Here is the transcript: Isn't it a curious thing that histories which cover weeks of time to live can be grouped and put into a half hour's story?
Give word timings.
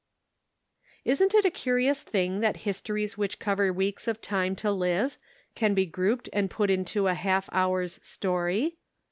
Isn't 1.05 1.35
it 1.35 1.45
a 1.45 1.51
curious 1.51 2.01
thing 2.01 2.39
that 2.39 2.61
histories 2.65 3.19
which 3.19 3.37
cover 3.37 3.71
weeks 3.71 4.07
of 4.07 4.19
time 4.19 4.55
to 4.55 4.71
live 4.71 5.15
can 5.53 5.75
be 5.75 5.85
grouped 5.85 6.27
and 6.33 6.49
put 6.49 6.71
into 6.71 7.05
a 7.05 7.13
half 7.13 7.47
hour's 7.51 7.99
story? 8.01 8.77